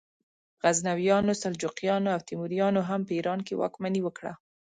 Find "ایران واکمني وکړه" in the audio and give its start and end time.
3.17-4.33